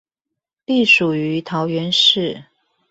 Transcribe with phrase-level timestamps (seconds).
[0.65, 2.45] 隸屬於桃園市